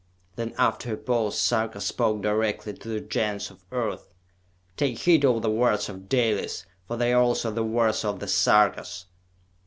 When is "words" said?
5.51-5.89, 7.61-8.03